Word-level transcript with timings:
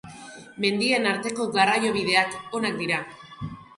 Mendien 0.63 1.05
arteko 1.09 1.47
garraiobideak 1.57 2.35
onak 2.61 2.81
dira. 2.81 3.03